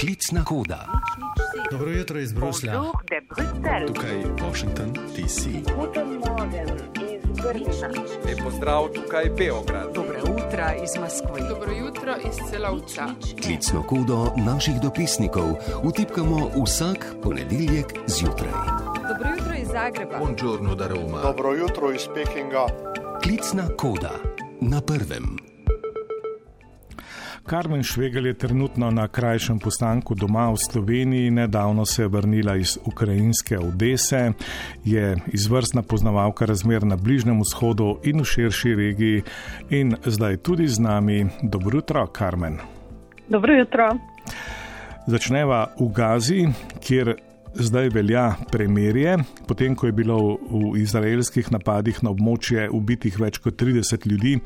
Klicna 0.00 0.44
koda. 0.44 0.86
Dobro 1.70 1.90
jutro 1.90 2.18
iz 2.18 2.32
Bruslja. 2.32 2.82
Tukaj 3.86 4.10
je 4.10 4.26
Washington, 4.42 4.92
DC. 4.92 5.46
Lep 8.26 8.38
pozdrav, 8.44 8.88
tukaj 8.94 9.24
je 9.24 9.30
Beograd. 9.30 9.94
Dobro 9.94 10.14
jutro 10.18 10.64
iz 10.84 11.00
Moskve. 11.00 11.48
Dobro 11.48 11.72
jutro 11.72 12.14
iz 12.28 12.50
celovca. 12.50 13.06
Klicno 13.44 13.82
kodo 13.82 14.32
naših 14.36 14.74
dopisnikov 14.82 15.54
vtipkamo 15.84 16.50
vsak 16.64 17.14
ponedeljek 17.22 17.86
zjutraj. 18.06 18.52
Dobro 19.08 19.30
jutro 19.38 19.54
iz 19.62 19.68
Zagreba. 19.68 20.18
Buongiorno 20.18 20.74
da 20.74 20.88
Roma. 20.88 21.22
Dobro 21.22 21.54
jutro 21.54 21.92
iz 21.92 22.02
Pekinga. 22.14 22.66
Klicna 23.22 23.68
koda 23.76 24.12
na 24.60 24.80
prvem. 24.80 25.49
Karmen 27.50 27.82
Švegel 27.82 28.26
je 28.26 28.34
trenutno 28.34 28.90
na 28.90 29.08
krajšem 29.08 29.58
postanku 29.58 30.14
doma 30.14 30.50
v 30.50 30.56
Sloveniji, 30.56 31.30
nedavno 31.30 31.86
se 31.86 32.02
je 32.02 32.08
vrnila 32.08 32.56
iz 32.56 32.78
ukrajinske 32.86 33.58
Odese, 33.58 34.32
je 34.84 35.16
izvrstna 35.26 35.82
poznavalka 35.82 36.46
razmer 36.46 36.84
na 36.86 36.96
Bližnjem 36.96 37.40
vzhodu 37.40 37.96
in 38.04 38.20
v 38.20 38.24
širši 38.24 38.74
regiji 38.74 39.22
in 39.70 39.96
zdaj 40.06 40.36
tudi 40.36 40.68
z 40.68 40.78
nami. 40.78 41.26
Dobro 41.42 41.78
jutro, 41.78 42.06
Karmen. 42.06 42.58
Dobro 43.28 43.58
jutro. 43.58 43.98
Začneva 45.06 45.74
v 45.80 45.88
Gazi, 45.92 46.46
kjer 46.80 47.16
zdaj 47.54 47.88
velja 47.88 48.34
premirje, 48.52 49.16
potem 49.48 49.74
ko 49.76 49.86
je 49.86 49.92
bilo 49.92 50.18
v 50.50 50.80
izraelskih 50.80 51.50
napadih 51.52 52.02
na 52.02 52.10
območje 52.10 52.68
ubitih 52.70 53.18
več 53.20 53.40
kot 53.42 53.56
30 53.60 54.06
ljudi, 54.10 54.36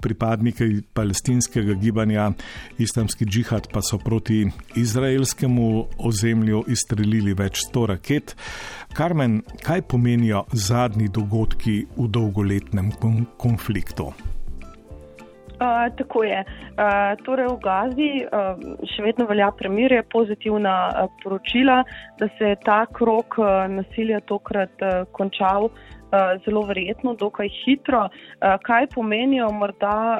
pripadniki 0.00 0.82
palestinskega 0.94 1.74
gibanja 1.80 2.30
Islamski 2.78 3.24
džihad 3.26 3.70
pa 3.72 3.82
so 3.82 3.98
proti 3.98 4.44
izraelskemu 4.76 5.70
ozemlju 5.98 6.64
izstrelili 6.68 7.34
več 7.34 7.64
sto 7.66 7.86
raket. 7.86 8.36
Karmen, 8.94 9.40
kaj 9.62 9.82
pomenijo 9.82 10.44
zadnji 10.52 11.08
dogodki 11.08 11.84
v 11.96 12.08
dolgoletnem 12.08 12.92
konfliktu? 13.38 14.12
Uh, 15.60 15.96
tako 15.96 16.24
je. 16.24 16.40
Uh, 16.40 17.24
torej 17.24 17.50
v 17.52 17.56
Gazi 17.60 18.10
uh, 18.24 18.56
še 18.88 19.02
vedno 19.04 19.26
velja 19.28 19.50
premirje, 19.52 20.06
pozitivna 20.08 20.76
uh, 20.88 21.10
poročila, 21.20 21.82
da 22.16 22.28
se 22.38 22.54
je 22.54 22.60
ta 22.64 22.86
krok 22.88 23.36
uh, 23.36 23.68
nasilja 23.68 24.22
tokrat 24.24 24.80
uh, 24.80 25.04
končal. 25.12 25.68
Eh, 25.68 25.99
zelo 26.44 26.62
verjetno, 26.66 27.14
dokaj 27.14 27.48
hitro. 27.48 28.08
Eh, 28.08 28.56
kaj 28.62 28.86
pomenijo 28.94 29.50
morda 29.52 30.18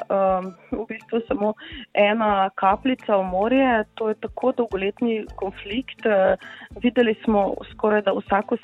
v 0.71 0.85
bistvu 0.89 1.21
samo 1.27 1.53
ena 1.93 2.49
kapljica 2.55 3.17
v 3.17 3.23
morje, 3.23 3.83
to 3.95 4.09
je 4.09 4.15
tako 4.15 4.51
dolgoletni 4.57 5.25
konflikt. 5.35 6.05
Eh, 6.05 6.35
videli 6.83 7.15
smo 7.23 7.53
skoraj 7.71 8.01
da 8.01 8.13
vsako 8.13 8.57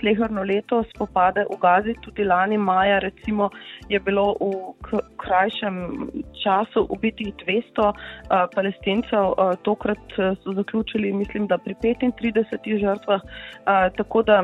sleherno 0.00 0.42
leto 0.42 0.82
spopade 0.94 1.44
v 1.50 1.58
Gazi, 1.60 1.94
tudi 2.02 2.24
lani 2.24 2.58
maja 2.58 2.98
recimo 2.98 3.50
je 3.88 4.00
bilo 4.00 4.36
v 4.40 5.00
krajšem 5.16 6.10
času 6.42 6.86
ubitih 6.90 7.34
200 7.46 7.92
palestincev, 8.54 9.32
tokrat 9.62 9.98
so 10.42 10.52
zaključili 10.52 11.12
mislim, 11.12 11.46
da 11.46 11.58
pri 11.58 11.74
35 11.74 12.78
žrtvah. 12.80 13.20
Tako 13.96 14.22
da 14.22 14.42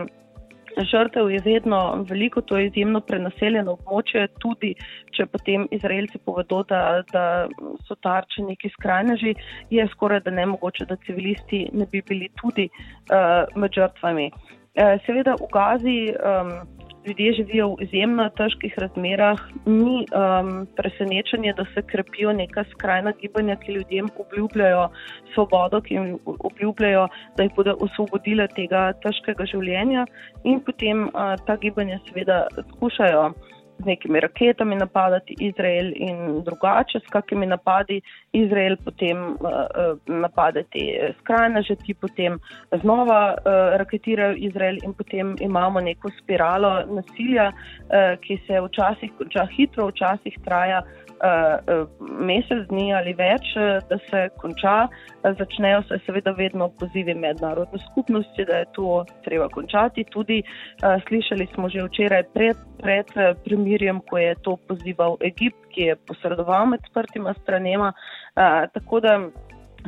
Žrtev 0.79 1.31
je 1.31 1.41
vedno 1.45 2.05
veliko, 2.09 2.41
to 2.41 2.59
je 2.59 2.67
izjemno 2.67 3.01
prenaseljeno 3.01 3.77
območje, 3.79 4.27
tudi 4.39 4.75
če 5.17 5.27
potem 5.27 5.67
Izraelci 5.71 6.21
povedo, 6.25 6.63
da, 6.69 7.03
da 7.13 7.25
so 7.89 7.97
tarče 8.03 8.47
neki 8.47 8.71
skrajneži, 8.77 9.35
je 9.71 9.87
skoraj 9.95 10.21
da 10.27 10.31
nemogoče, 10.31 10.87
da 10.87 10.97
civilisti 11.07 11.67
ne 11.73 11.87
bi 11.93 12.03
bili 12.09 12.31
tudi 12.41 12.69
uh, 12.71 13.45
med 13.57 13.75
žrtvami. 13.75 14.31
Uh, 14.31 14.95
seveda 15.07 15.35
v 15.41 15.51
Gazi 15.53 15.99
um, 16.15 16.55
ljudje 17.07 17.33
živijo 17.33 17.69
v 17.69 17.85
izjemno 17.87 18.29
težkih 18.37 18.75
razmerah, 18.79 19.41
ni 19.67 20.05
um, 20.05 20.67
presenečenje, 20.77 21.55
da 21.57 21.65
se 21.75 21.83
krepijo 21.83 22.33
neka 22.33 22.65
skrajna 22.73 23.13
gibanja, 23.21 23.57
ki 23.57 23.73
ljudem 23.73 24.09
obljubljajo 24.19 24.89
svobodo, 25.35 25.81
ki 25.81 25.95
jim 25.95 26.19
obljubljajo, 26.25 27.09
da 27.37 27.43
jih 27.43 27.55
bodo 27.57 27.77
osvobodile 27.81 28.49
tega 28.57 28.93
težkega 29.05 29.47
življenja 29.53 30.07
in 30.45 30.61
potem 30.61 31.09
uh, 31.09 31.35
ta 31.47 31.57
gibanja 31.57 31.99
seveda 32.09 32.47
skušajo 32.75 33.31
z 33.83 33.87
nekimi 33.87 34.21
raketami 34.21 34.77
napadati 34.77 35.37
Izrael 35.41 35.93
in 35.95 36.43
drugače, 36.45 37.01
s 37.01 37.13
kakimi 37.13 37.47
napadi 37.47 38.01
Izrael 38.33 38.77
potem 38.85 39.19
uh, 39.33 39.99
napade 40.07 40.65
te 40.73 41.13
skrajneže, 41.21 41.77
ti 41.77 41.95
potem 41.95 42.39
znova 42.83 43.35
raketirajo 43.77 44.35
Izrael 44.37 44.77
in 44.85 44.95
potem 44.95 45.37
imamo 45.41 45.81
neko 45.81 46.11
spiralo 46.23 46.71
nasilja, 46.87 47.51
ki 48.21 48.39
se 48.47 48.61
včasih 48.61 49.13
konča 49.19 49.47
hitro, 49.57 49.87
včasih 49.87 50.39
traja 50.45 50.83
mesec 52.01 52.65
dni 52.71 52.91
ali 52.97 53.13
več, 53.17 53.53
da 53.89 53.99
se 54.09 54.29
konča. 54.41 54.89
Začnejo 55.23 55.83
se 55.89 55.99
seveda 56.07 56.33
vedno 56.37 56.71
pozivi 56.81 57.15
mednarodne 57.15 57.79
skupnosti, 57.91 58.45
da 58.49 58.63
je 58.63 58.71
to 58.77 59.05
treba 59.25 59.49
končati. 59.49 60.05
Tudi 60.11 60.43
slišali 60.81 61.49
smo 61.55 61.69
že 61.69 61.85
včeraj 61.85 62.25
pred, 62.35 62.57
pred 62.81 63.13
premirjem, 63.45 64.01
ko 64.09 64.19
je 64.19 64.35
to 64.43 64.57
pozival 64.69 65.17
Egipt, 65.21 65.61
ki 65.75 65.93
je 65.93 65.97
posredoval 66.09 66.67
med 66.73 66.81
sprtima 66.89 67.35
stranema. 67.43 67.93
Tako 68.75 69.01
da 69.01 69.19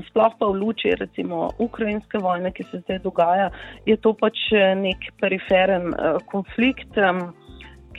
sploh 0.09 0.33
pa 0.39 0.49
v 0.49 0.57
luči 0.57 0.95
recimo 0.97 1.51
ukrajinske 1.59 2.19
vojne, 2.19 2.53
ki 2.53 2.65
se 2.71 2.81
zdaj 2.85 3.03
dogaja, 3.05 3.51
je 3.87 3.97
to 3.97 4.15
pač 4.17 4.49
nek 4.77 5.13
periferen 5.21 5.93
konflikt. 6.33 6.97
Um, 6.97 7.33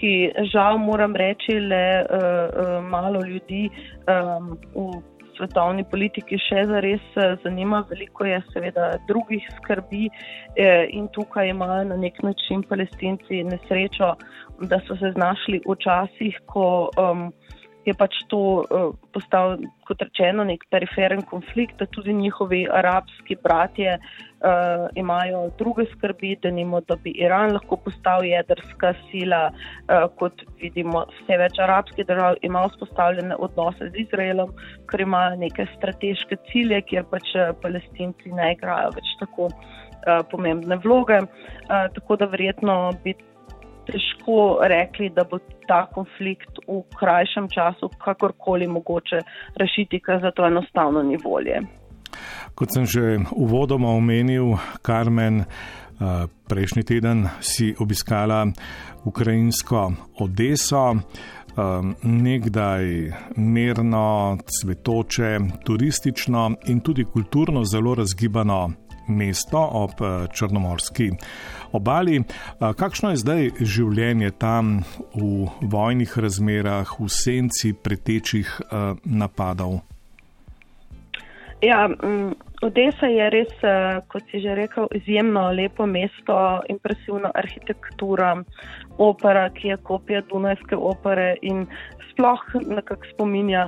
ki 0.03 0.49
žal 0.51 0.81
moram 0.83 1.15
reči, 1.15 1.55
le 1.63 1.85
uh, 2.03 2.19
uh, 2.19 2.77
malo 2.83 3.23
ljudi 3.23 3.69
um, 4.11 4.57
v 4.75 4.99
svetovni 5.37 5.85
politiki 5.89 6.37
še 6.37 6.65
zares 6.69 7.05
zanima. 7.43 7.83
Veliko 7.89 8.27
je 8.27 8.41
seveda 8.51 8.89
drugih 9.07 9.47
skrbi 9.55 10.09
eh, 10.09 10.85
in 10.91 11.07
tukaj 11.15 11.49
imajo 11.49 11.87
na 11.89 11.97
nek 11.97 12.19
način 12.27 12.61
palestinci 12.69 13.43
nesrečo, 13.47 14.13
da 14.69 14.81
so 14.87 14.99
se 14.99 15.13
znašli 15.15 15.63
v 15.65 15.79
časih, 15.87 16.39
ko. 16.51 16.67
Um, 16.99 17.31
je 17.85 17.93
pač 17.93 18.15
to 18.31 18.63
uh, 18.63 18.91
postal, 19.15 19.57
kot 19.87 20.01
rečeno, 20.01 20.45
nek 20.47 20.63
periferen 20.71 21.23
konflikt, 21.27 21.77
da 21.79 21.87
tudi 21.91 22.13
njihovi 22.15 22.63
arabski 22.71 23.35
bratje 23.43 23.97
uh, 23.97 24.87
imajo 24.95 25.49
druge 25.59 25.85
skrbi, 25.91 26.35
da 26.43 26.51
nimo, 26.51 26.81
da 26.87 26.95
bi 26.95 27.11
Iran 27.19 27.53
lahko 27.57 27.77
postal 27.83 28.23
jedrska 28.25 28.93
sila, 29.09 29.41
uh, 29.51 30.07
kot 30.19 30.45
vidimo, 30.61 31.03
vse 31.11 31.39
več 31.43 31.59
arabskih 31.59 32.07
držav 32.07 32.39
ima 32.41 32.63
vzpostavljene 32.71 33.35
odnose 33.35 33.91
z 33.91 34.05
Izraelom, 34.05 34.55
ker 34.91 35.03
imajo 35.03 35.35
neke 35.43 35.67
strateške 35.75 36.39
cilje, 36.51 36.81
kjer 36.87 37.07
pač 37.11 37.35
palestinci 37.61 38.31
ne 38.31 38.53
igrajo 38.55 38.95
več 38.95 39.13
tako 39.19 39.51
uh, 39.51 40.23
pomembne 40.31 40.79
vloge. 40.85 41.19
Uh, 41.23 41.87
tako 41.95 42.19
da 42.21 42.31
verjetno 42.31 42.79
bi 43.03 43.15
težko 43.87 44.59
rekli, 44.69 45.09
da 45.09 45.25
bo 45.29 45.39
ta 45.67 45.85
konflikt 45.93 46.59
v 46.67 46.81
krajšem 46.99 47.47
času 47.49 47.89
kakorkoli 48.03 48.67
mogoče 48.67 49.21
rešiti, 49.59 49.99
ker 49.99 50.21
za 50.21 50.31
to 50.31 50.45
enostavno 50.47 51.03
ni 51.03 51.17
volje. 51.23 51.61
Kot 52.55 52.73
sem 52.73 52.85
že 52.85 53.17
uvodoma 53.31 53.89
omenil, 53.89 54.57
Karmen, 54.81 55.43
prejšnji 56.47 56.83
teden 56.83 57.27
si 57.41 57.73
obiskala 57.79 58.45
ukrajinsko 59.05 59.91
Odeso, 60.21 60.93
nekdaj 62.03 62.85
mirno, 63.37 64.37
cvetoče, 64.47 65.39
turistično 65.65 66.51
in 66.67 66.79
tudi 66.79 67.05
kulturno 67.05 67.63
zelo 67.63 67.95
razgibano 67.95 68.71
mesto 69.07 69.59
ob 69.59 70.01
eh, 70.01 70.27
Črnomorski 70.33 71.11
obali. 71.71 72.19
Eh, 72.19 72.73
kakšno 72.77 73.13
je 73.13 73.21
zdaj 73.21 73.49
življenje 73.59 74.31
tam 74.37 74.83
v 75.15 75.49
vojnih 75.61 76.17
razmerah, 76.17 76.87
v 76.99 77.09
senci 77.09 77.73
pretečih 77.73 78.47
eh, 78.47 78.95
napadov? 79.05 79.81
Ja, 81.63 81.87
mm, 81.87 82.33
Odesa 82.63 83.07
je 83.11 83.25
res, 83.27 83.51
kot 84.07 84.23
si 84.31 84.39
že 84.39 84.53
rekel, 84.55 84.87
izjemno 84.95 85.49
lepo 85.51 85.83
mesto, 85.83 86.35
impresivna 86.71 87.31
arhitektura, 87.35 88.37
opera, 89.03 89.49
ki 89.51 89.73
je 89.73 89.77
kopija 89.83 90.21
Dunajske 90.29 90.79
opere 90.79 91.33
in 91.41 91.65
sploh 92.13 92.43
nekako 92.63 93.09
spominja 93.11 93.67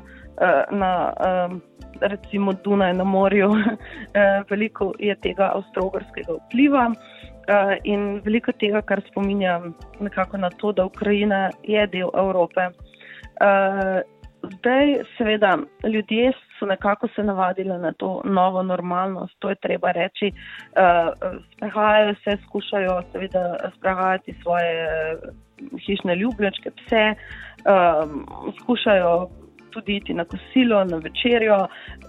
na 0.72 1.14
recimo 2.02 2.54
Dunaj 2.54 2.94
na 2.94 3.04
morju, 3.04 3.52
eh, 4.14 4.44
veliko 4.50 4.94
je 5.00 5.16
tega 5.16 5.52
avstralskega 5.56 6.34
vpliva 6.48 6.92
eh, 6.92 7.78
in 7.84 8.22
veliko 8.26 8.52
tega, 8.52 8.82
kar 8.82 9.02
spominja 9.12 9.62
nekako 10.00 10.38
na 10.38 10.50
to, 10.50 10.72
da 10.72 10.86
Ukrajina 10.86 11.50
je 11.64 11.88
del 11.88 12.10
Evrope. 12.18 12.62
Eh, 12.62 14.02
zdaj, 14.60 14.96
seveda, 15.18 15.58
ljudje 15.84 16.32
so 16.60 16.66
nekako 16.66 17.08
se 17.16 17.24
navadili 17.24 17.78
na 17.80 17.92
to 17.94 18.22
novo 18.26 18.64
normalnost, 18.64 19.36
to 19.40 19.50
je 19.50 19.56
treba 19.56 19.92
reči. 19.92 20.32
Sprehajajo 21.56 22.16
se, 22.24 22.38
skušajo 22.48 23.02
seveda 23.12 23.72
sprehajati 23.78 24.36
svoje 24.42 24.88
hišne 25.86 26.16
ljubljenčke, 26.16 26.72
pse, 26.72 27.14
skušajo 28.62 29.28
tudi 29.76 30.00
iti 30.00 30.16
na 30.16 30.26
kosilo, 30.26 30.84
na 30.88 30.98
večerjo. 31.04 31.60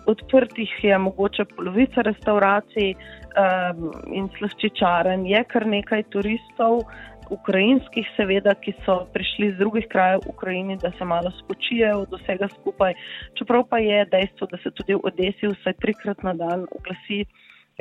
Odprtih 0.06 0.72
je 0.82 0.98
mogoče 0.98 1.44
polovica 1.56 2.06
restauracij 2.06 2.94
um, 2.94 3.90
in 4.14 4.30
slaščičaren, 4.38 5.26
je 5.26 5.42
kar 5.50 5.66
nekaj 5.66 6.06
turistov 6.14 6.86
ukrajinskih, 7.34 8.06
seveda, 8.16 8.54
ki 8.62 8.74
so 8.84 9.00
prišli 9.14 9.50
z 9.54 9.58
drugih 9.58 9.88
krajev 9.90 10.22
v 10.24 10.30
Ukrajini, 10.34 10.76
da 10.82 10.92
se 10.98 11.04
malo 11.04 11.32
spočijejo 11.40 12.04
od 12.04 12.14
vsega 12.20 12.48
skupaj. 12.54 12.94
Čeprav 13.38 13.66
pa 13.70 13.80
je 13.82 14.04
dejstvo, 14.12 14.46
da 14.52 14.60
se 14.62 14.70
tudi 14.70 14.94
v 14.94 15.02
Odesi 15.10 15.50
vsaj 15.50 15.74
trikrat 15.82 16.22
na 16.22 16.36
dan 16.38 16.66
oglasi 16.78 17.24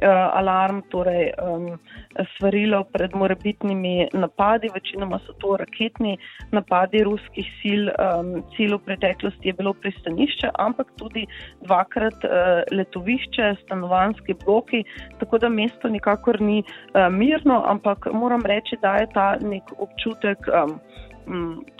alarm, 0.03 0.81
torej 0.91 1.31
um, 1.39 1.79
svarilo 2.37 2.83
pred 2.83 3.15
morebitnimi 3.15 4.07
napadi, 4.13 4.69
večinoma 4.73 5.19
so 5.25 5.33
to 5.39 5.55
raketni 5.57 6.17
napadi 6.51 7.03
ruskih 7.03 7.47
sil. 7.59 7.87
Um, 7.95 8.43
cilj 8.55 8.75
v 8.75 8.81
preteklosti 8.89 9.47
je 9.47 9.53
bilo 9.53 9.73
pristanišče, 9.73 10.51
ampak 10.59 10.91
tudi 10.99 11.23
dvakrat 11.63 12.27
uh, 12.27 12.63
letovišče, 12.71 13.55
stanovanski 13.63 14.35
bloki, 14.45 14.83
tako 15.19 15.37
da 15.37 15.49
mesto 15.49 15.87
nikakor 15.87 16.41
ni 16.41 16.59
uh, 16.59 17.07
mirno, 17.11 17.63
ampak 17.65 18.11
moram 18.11 18.43
reči, 18.45 18.75
da 18.81 18.97
je 18.99 19.07
ta 19.13 19.35
nek 19.39 19.71
občutek. 19.79 20.51
Um, 20.51 20.79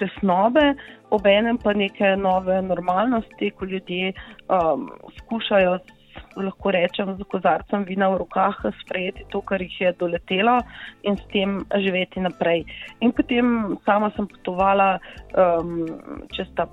tesnobe, 0.02 0.74
obenem 1.14 1.60
pa 1.62 1.74
neke 1.78 2.16
nove 2.18 2.62
normalnosti, 2.66 3.52
ko 3.54 3.66
ljudje 3.70 4.14
um, 4.50 4.90
skušajo 5.20 5.78
lahko 6.36 6.72
rečem, 6.72 7.16
z 7.18 7.24
kozarcem 7.32 7.84
vina 7.84 8.10
v 8.10 8.24
rokah 8.24 8.56
sprejeti 8.82 9.26
to, 9.32 9.42
kar 9.42 9.62
jih 9.62 9.82
je 9.82 9.92
doletelo 10.00 10.60
in 11.04 11.18
s 11.18 11.26
tem 11.34 11.66
živeti 11.76 12.20
naprej. 12.20 12.66
In 13.02 13.12
potem 13.12 13.78
sama 13.86 14.12
sem 14.16 14.28
potovala 14.28 15.00
um, 15.36 15.86
čez 16.36 16.48
ta 16.56 16.68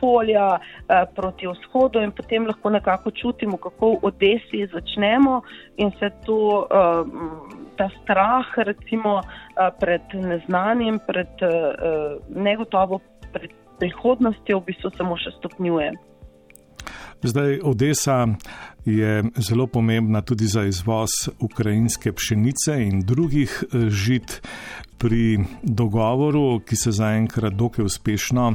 polja 0.00 0.58
uh, 0.58 1.04
proti 1.14 1.46
vzhodu 1.50 1.98
in 2.02 2.12
potem 2.14 2.46
lahko 2.46 2.70
nekako 2.70 3.10
čutimo, 3.10 3.58
kako 3.58 3.98
v 3.98 3.98
Odesi 4.02 4.66
začnemo 4.66 5.42
in 5.76 5.90
se 5.98 6.10
to. 6.26 6.66
Um, 6.70 7.66
Ta 7.78 7.86
strah, 8.02 8.42
recimo, 8.66 9.22
uh, 9.22 9.70
pred 9.78 10.02
neznanim, 10.10 10.98
pred 11.06 11.30
uh, 11.46 12.18
negotovo 12.26 12.98
pred 13.30 13.54
prihodnostjo, 13.78 14.58
v 14.58 14.72
bistvu 14.72 14.90
samo 14.98 15.14
še 15.20 15.30
stopnjuje. 15.38 15.92
Zdaj, 17.22 17.60
Odesa 17.64 18.26
je 18.84 19.24
zelo 19.36 19.66
pomembna 19.66 20.20
tudi 20.22 20.44
za 20.44 20.62
izvoz 20.64 21.10
ukrajinske 21.40 22.12
pšenice 22.12 22.82
in 22.82 23.00
drugih 23.00 23.64
eh, 23.64 23.90
žit. 23.90 24.42
Pri 24.98 25.38
dogovoru, 25.62 26.60
ki 26.66 26.76
se 26.76 26.90
zaenkrat 26.90 27.52
dokaj 27.54 27.84
uspešno 27.84 28.52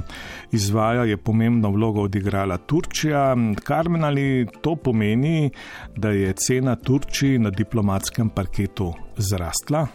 izvaja, 0.51 1.03
je 1.03 1.17
pomembno 1.17 1.69
vlogo 1.71 2.01
odigrala 2.01 2.57
Turčija. 2.57 3.35
Karmen 3.63 4.03
ali 4.03 4.47
to 4.61 4.75
pomeni, 4.75 5.51
da 5.95 6.09
je 6.09 6.33
cena 6.33 6.75
Turčiji 6.75 7.39
na 7.39 7.49
diplomatskem 7.49 8.29
parketu 8.29 8.91
zrastla? 9.17 9.87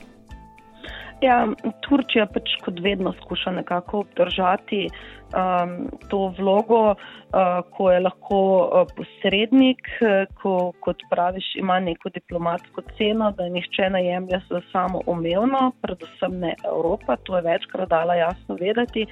Ja, 1.21 1.45
Turčija 1.85 2.27
pač 2.33 2.57
kot 2.65 2.81
vedno 2.81 3.13
skuša 3.21 3.51
nekako 3.51 4.05
obdržati 4.07 4.87
um, 5.35 5.89
to 6.09 6.35
vlogo, 6.39 6.81
uh, 6.91 7.61
ko 7.77 7.91
je 7.91 8.01
lahko 8.01 8.41
uh, 8.59 8.87
posrednik, 8.97 9.83
uh, 10.01 10.25
ko, 10.43 10.73
kot 10.81 11.03
praviš, 11.11 11.55
ima 11.57 11.81
neko 11.81 12.09
diplomatsko 12.15 12.83
ceno, 12.99 13.31
da 13.37 13.49
nihče 13.49 13.91
ne 13.91 14.05
jemlje 14.07 14.41
za 14.51 14.61
samo 14.73 15.01
umevno, 15.07 15.73
predvsem 15.83 16.39
ne 16.41 16.55
Evropa. 16.65 17.17
To 17.17 17.37
je 17.37 17.43
večkrat 17.43 17.89
dala 17.89 18.15
jasno 18.15 18.57
vedeti, 18.61 19.07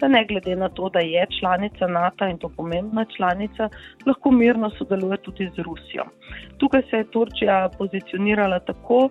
da 0.00 0.08
ne 0.08 0.24
glede 0.24 0.56
na 0.56 0.68
to, 0.68 0.88
da 0.88 1.00
je 1.00 1.26
članica 1.40 1.86
NATO 1.86 2.26
in 2.26 2.38
to 2.38 2.50
pomembna 2.56 3.04
članica, 3.16 3.68
lahko 4.06 4.30
mirno 4.30 4.70
sodeluje 4.70 5.16
tudi 5.16 5.50
z 5.56 5.62
Rusijo. 5.62 6.04
Tukaj 6.58 6.82
se 6.90 6.96
je 6.96 7.10
Turčija 7.10 7.68
pozicionirala 7.78 8.58
tako, 8.58 9.08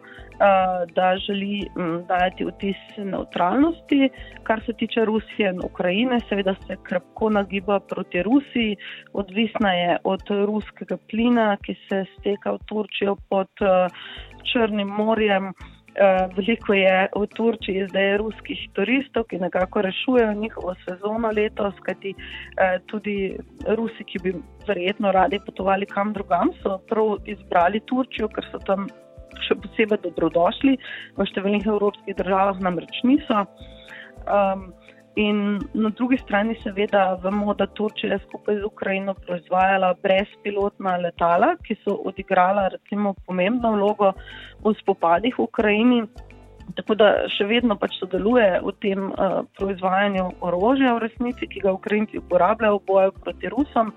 da 0.96 1.18
želi 1.18 1.68
dajati 2.08 2.46
vtis 2.46 2.78
neutralnosti, 2.98 4.10
kar 4.44 4.62
se 4.66 4.74
tiče 4.74 5.06
Rusije 5.06 5.50
in 5.50 5.60
Ukrajine, 5.64 6.20
seveda 6.30 6.49
se 6.66 6.78
krpko 6.84 7.30
nagiba 7.30 7.80
proti 7.80 8.24
Rusiji, 8.24 8.78
odvisna 9.14 9.74
je 9.74 9.98
od 10.04 10.22
ruskega 10.30 10.98
plina, 11.10 11.58
ki 11.66 11.76
se 11.88 12.06
steka 12.18 12.52
v 12.52 12.64
Turčijo 12.70 13.16
pod 13.30 13.52
Črnim 14.52 14.88
morjem. 14.88 15.54
Veliko 16.36 16.74
je 16.74 17.10
v 17.16 17.26
Turčiji 17.36 17.88
zdaj 17.90 18.18
ruskih 18.22 18.60
turistov, 18.74 19.26
ki 19.28 19.40
nekako 19.42 19.82
rešujejo 19.82 20.34
njihovo 20.34 20.76
sezono 20.86 21.32
letos, 21.36 21.74
kajti 21.84 22.14
tudi 22.88 23.36
Rusi, 23.68 24.06
ki 24.06 24.22
bi 24.24 24.34
verjetno 24.68 25.12
radi 25.12 25.42
potovali 25.46 25.86
kam 25.86 26.14
drugam, 26.14 26.54
so 26.64 26.78
prav 26.90 27.18
izbrali 27.26 27.82
Turčijo, 27.90 28.30
ker 28.32 28.48
so 28.52 28.62
tam 28.70 28.88
še 29.48 29.58
posebej 29.64 30.02
dobrodošli, 30.06 30.78
v 31.18 31.28
številnih 31.32 31.68
evropskih 31.68 32.18
državah 32.18 32.62
namreč 32.64 33.02
niso. 33.08 33.46
Um, 34.30 34.70
in 35.16 35.60
na 35.74 35.90
drugi 35.90 36.18
strani, 36.18 36.56
seveda, 36.64 37.20
vemo, 37.24 37.54
da 37.54 37.68
Turčija 37.68 38.20
skupaj 38.28 38.60
z 38.60 38.66
Ukrajino 38.66 39.14
proizvajala 39.14 39.94
brezpilotna 40.04 40.98
letala, 40.98 41.56
ki 41.66 41.76
so 41.84 41.98
odigrala 42.06 42.68
recimo 42.68 43.14
pomembno 43.26 43.72
vlogo 43.72 44.14
v 44.64 44.74
spopadih 44.82 45.36
v 45.38 45.44
Ukrajini. 45.44 46.02
Tako 46.78 46.96
da 46.96 47.08
še 47.34 47.48
vedno 47.50 47.74
pač 47.82 47.96
sodeluje 47.98 48.60
v 48.62 48.74
tem 48.84 49.08
uh, 49.10 49.40
proizvajanju 49.58 50.26
orožja, 50.46 50.94
v 50.94 51.08
resnici, 51.08 51.48
ki 51.50 51.64
ga 51.64 51.74
Ukrajinci 51.74 52.22
uporabljajo 52.22 52.78
v 52.78 52.86
boju 52.86 53.16
proti 53.24 53.50
Rusom. 53.50 53.90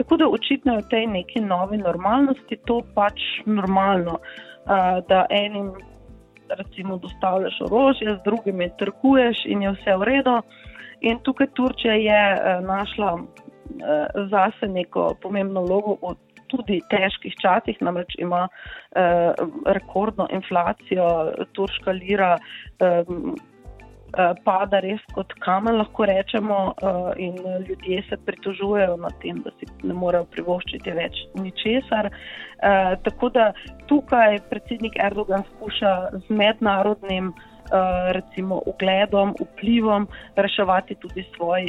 Tako 0.00 0.18
da 0.18 0.26
očitno 0.26 0.74
je 0.74 0.82
v 0.82 0.90
tej 0.90 1.06
neki 1.14 1.44
novi 1.46 1.78
normalnosti 1.78 2.58
to 2.66 2.80
pač 2.98 3.22
normalno. 3.46 4.18
Uh, 4.66 4.98
da 5.06 5.24
enim 5.30 5.70
recimo 6.50 6.96
dostavljaš 6.98 7.60
orožje, 7.66 8.16
z 8.16 8.24
drugimi 8.24 8.70
trguješ 8.78 9.44
in 9.46 9.62
je 9.62 9.74
vse 9.76 9.96
v 9.96 10.08
redu. 10.12 10.38
In 11.00 11.18
tukaj 11.22 11.46
Turčija 11.54 11.94
je 11.94 12.22
našla 12.66 13.18
zase 14.30 14.66
neko 14.66 15.14
pomembno 15.22 15.62
vlogo 15.62 15.94
v 16.02 16.14
tudi 16.48 16.80
težkih 16.90 17.34
časih, 17.42 17.76
namreč 17.84 18.16
ima 18.18 18.48
rekordno 19.66 20.26
inflacijo, 20.32 21.06
turška 21.52 21.92
lira 21.92 22.38
Eh, 22.80 23.04
pada 24.44 24.80
res 24.80 25.00
kot 25.14 25.32
kamen, 25.44 25.76
lahko 25.78 26.06
rečemo, 26.08 26.74
eh, 26.82 27.12
in 27.18 27.36
ljudje 27.68 28.02
se 28.08 28.16
pritožujejo 28.16 28.96
nad 28.96 29.12
tem, 29.22 29.42
da 29.42 29.50
si 29.58 29.66
ne 29.82 29.94
morejo 29.94 30.24
privoščiti 30.24 30.90
več 30.90 31.14
ničesar. 31.34 32.06
Eh, 32.06 32.96
tako 33.04 33.28
da 33.28 33.52
tukaj 33.86 34.40
predsednik 34.50 34.96
Erdogan 34.96 35.44
skuša 35.54 35.94
z 36.12 36.28
mednarodnim 36.28 37.34
recimo 38.16 38.62
ugledom, 38.64 39.34
vplivom 39.36 40.06
reševati 40.36 40.94
tudi 41.02 41.20
svoj, 41.36 41.66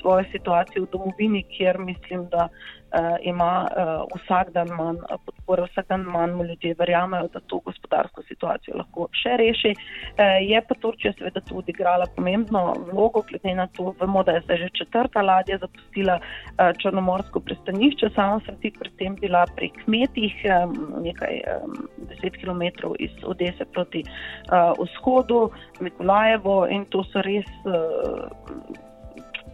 svojo 0.00 0.24
situacijo 0.32 0.82
v 0.82 0.88
domovini, 0.90 1.44
kjer 1.54 1.78
mislim, 1.78 2.26
da 2.32 2.48
uh, 2.92 3.16
ima 3.22 3.66
uh, 3.66 4.04
vsak 4.14 4.52
dan 4.52 4.68
manj 4.78 4.98
podpore, 5.26 5.66
vsak 5.70 5.88
dan 5.88 6.06
manj 6.08 6.42
ljudi 6.48 6.74
verjamejo, 6.78 7.28
da 7.32 7.40
to 7.40 7.60
gospodarsko 7.64 8.22
situacijo 8.28 8.76
lahko 8.80 9.08
še 9.22 9.36
reši. 9.40 9.74
Uh, 9.74 10.38
je 10.44 10.62
pa 10.68 10.74
Turčija 10.82 11.12
seveda 11.18 11.40
tu 11.48 11.58
odigrala 11.58 12.06
pomembno 12.16 12.74
vlogo, 12.90 13.22
glede 13.28 13.54
na 13.54 13.66
to, 13.76 13.94
vemo, 14.00 14.22
da 14.22 14.38
je 14.38 14.44
zdaj 14.46 14.62
že 14.64 14.70
četrta 14.82 15.22
ladja 15.22 15.58
zapustila 15.58 16.18
uh, 16.20 16.72
Črnomorsko 16.82 17.40
pristanišče, 17.40 18.12
sama 18.14 18.40
sem 18.46 18.58
tik 18.62 18.78
pred 18.80 18.96
tem 18.98 19.16
bila 19.20 19.44
pri 19.56 19.70
kmetih, 19.82 20.34
um, 20.48 20.76
nekaj 21.04 21.40
um, 21.54 21.78
deset 22.10 22.36
km 22.40 22.62
iz 22.98 23.14
Odese 23.24 23.64
proti 23.72 24.04
uh, 24.04 24.72
vzhodu, 24.78 25.48
Mikolajevo 25.80 26.66
in 26.70 26.84
to 26.92 27.04
so 27.12 27.22
res. 27.24 27.48
Uh, 27.64 28.86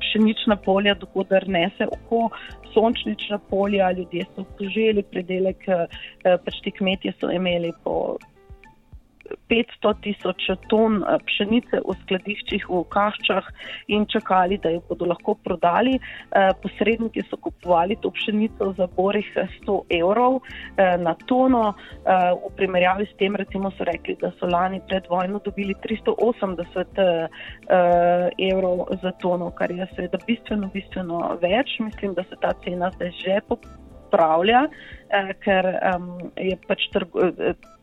Pšenična 0.04 0.56
polja, 0.64 0.94
dohodar 1.00 1.48
nese 1.48 1.88
oko, 1.96 2.28
sončnična 2.74 3.38
polja, 3.50 3.90
ljudje 3.92 4.26
so 4.34 4.44
poželi 4.58 5.02
pridelek, 5.02 5.68
eh, 5.68 6.38
pač 6.44 6.60
ti 6.64 6.72
kmetje 6.78 7.14
so 7.20 7.30
imeli 7.32 7.72
po 7.84 8.16
500 9.48 9.94
tisoč 10.04 10.48
ton 10.68 11.02
eh, 11.02 11.18
pšenice 11.26 11.80
v 11.84 11.96
skladiščih 12.02 12.66
v 12.68 12.82
Kaščah 12.92 13.48
in 13.94 14.06
čakali, 14.10 14.58
da 14.60 14.72
jo 14.74 14.82
bodo 14.88 15.08
lahko 15.10 15.36
prodali. 15.44 15.96
Eh, 15.98 16.50
posredniki 16.62 17.24
so 17.28 17.36
kupovali 17.40 17.96
to 18.02 18.10
pšenico 18.10 18.72
za 18.78 18.86
borih 18.96 19.26
100 19.34 19.78
evrov 19.90 20.40
na 20.76 21.14
tono. 21.28 21.74
V 22.04 22.50
primerjavi 22.56 23.06
s 23.06 23.16
tem, 23.18 23.36
recimo, 23.36 23.70
so 23.76 23.84
rekli, 23.86 24.16
da 24.20 24.30
so 24.38 24.46
lani 24.50 24.80
pred 24.88 25.06
vojno 25.10 25.40
dobili 25.44 25.74
380 25.82 27.28
evrov 28.38 28.86
za 29.02 29.12
tono, 29.22 29.50
kar 29.50 29.70
je 29.70 29.86
seveda 29.94 30.18
bistveno, 30.26 30.70
bistveno 30.74 31.38
več. 31.42 31.78
Mislim, 31.80 32.14
da 32.14 32.24
se 32.28 32.36
ta 32.40 32.52
cena 32.64 32.90
zdaj 32.96 33.12
že 33.20 33.40
popravlja, 33.48 34.66
ker 35.44 35.70
je 36.36 36.58
pač 36.68 36.88
trgo, 36.92 37.30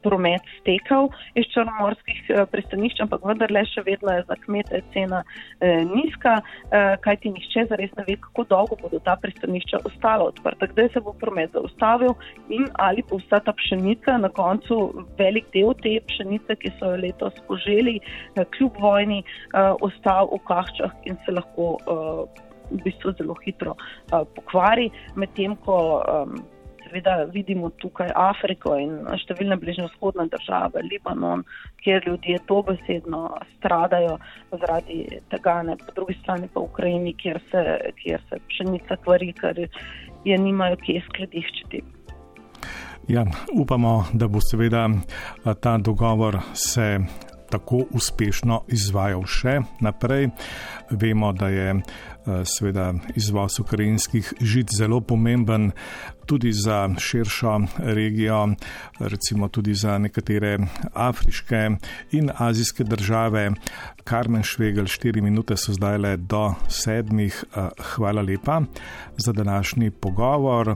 promet 0.03 0.41
stekal 0.59 1.09
iz 1.35 1.47
črnomorskih 1.53 2.19
eh, 2.29 2.43
pristanišč, 2.51 3.01
ampak 3.05 3.25
vendarle 3.27 3.63
še 3.71 3.83
vedno 3.87 4.13
je 4.15 4.25
za 4.27 4.37
kmete 4.45 4.81
cena 4.93 5.23
eh, 5.23 5.83
nizka, 5.87 6.39
eh, 6.71 6.95
kajti 7.05 7.33
nihče 7.35 7.67
zares 7.71 7.93
ne 7.97 8.05
ve, 8.07 8.17
kako 8.21 8.45
dolgo 8.49 8.79
bodo 8.81 9.01
ta 9.05 9.15
pristanišča 9.21 9.83
ostala 9.89 10.29
odprta, 10.31 10.69
kdaj 10.73 10.91
se 10.93 11.03
bo 11.05 11.13
promet 11.21 11.53
zaustavil 11.57 12.15
in 12.49 12.67
ali 12.79 13.05
bo 13.09 13.19
vsa 13.21 13.41
ta 13.45 13.53
pšenica 13.57 14.17
na 14.21 14.29
koncu, 14.29 14.81
velik 15.19 15.49
del 15.55 15.73
te 15.81 15.97
pšenice, 16.07 16.57
ki 16.61 16.73
so 16.79 16.93
jo 16.93 17.01
letos 17.01 17.37
poželi, 17.47 17.99
eh, 18.35 18.45
kljub 18.57 18.79
vojni, 18.79 19.23
eh, 19.23 19.73
ostal 19.81 20.31
v 20.31 20.41
kahčah 20.47 20.95
in 21.05 21.19
se 21.25 21.35
lahko 21.35 21.75
eh, 21.81 22.47
v 22.71 22.79
bistvu 22.85 23.13
zelo 23.19 23.35
hitro 23.43 23.75
eh, 23.75 24.23
pokvari, 24.35 24.89
medtem 25.15 25.55
ko. 25.65 25.77
Eh, 26.01 26.59
seveda 26.91 27.23
vidimo 27.33 27.69
tukaj 27.79 28.11
Afriko 28.15 28.75
in 28.79 28.99
številne 29.23 29.55
bližnje 29.59 29.87
vzhodne 29.87 30.27
države, 30.31 30.83
Libanon, 30.83 31.43
kjer 31.83 32.03
ljudje 32.07 32.39
to 32.47 32.59
besedno 32.67 33.23
stradajo 33.57 34.17
zaradi 34.51 35.21
tega, 35.31 35.61
ne 35.63 35.77
po 35.79 35.95
drugi 35.95 36.17
strani 36.19 36.49
pa 36.53 36.59
Ukrajini, 36.59 37.15
kjer 37.15 37.39
se, 37.51 37.63
kjer 38.03 38.21
se 38.29 38.41
pšenica 38.47 38.99
kvari, 39.05 39.31
ker 39.39 39.63
je 40.27 40.37
nimajo 40.37 40.77
kje 40.83 41.01
skladiščiti. 41.07 41.83
Ja, 43.09 43.25
upamo, 43.55 44.05
da 44.13 44.27
bo 44.27 44.43
seveda 44.43 44.87
ta 45.63 45.77
dogovor 45.77 46.37
se 46.53 46.97
tako 47.51 47.83
uspešno 47.91 48.61
izvajal 48.71 49.25
še 49.27 49.57
naprej. 49.83 50.29
Vemo, 50.91 51.31
da 51.35 51.49
je 51.51 51.73
seveda 52.45 52.93
izvoz 53.15 53.59
ukrajinskih 53.59 54.33
žit 54.41 54.69
zelo 54.77 55.01
pomemben 55.01 55.71
tudi 56.25 56.51
za 56.51 56.89
širšo 56.99 57.59
regijo, 57.77 58.47
recimo 58.99 59.47
tudi 59.47 59.73
za 59.73 59.97
nekatere 59.97 60.57
afriške 60.93 61.69
in 62.11 62.29
azijske 62.37 62.83
države. 62.83 63.51
Karmen 64.03 64.43
Švegel, 64.43 64.85
4 64.85 65.21
minute 65.21 65.57
so 65.57 65.73
zdaj 65.73 65.97
le 65.97 66.17
do 66.17 66.53
sedmih. 66.67 67.43
Eh, 67.43 67.69
hvala 67.95 68.21
lepa 68.21 68.61
za 69.17 69.31
današnji 69.31 69.91
pogovor 69.91 70.75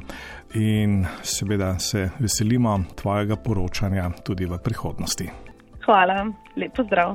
in 0.53 1.05
seveda 1.21 1.79
se 1.79 2.09
veselimo 2.19 2.83
tvojega 2.95 3.35
poročanja 3.35 4.09
tudi 4.23 4.45
v 4.45 4.57
prihodnosti. 4.57 5.29
Hvala, 5.85 6.31
lepo 6.55 6.83
zdrav. 6.83 7.13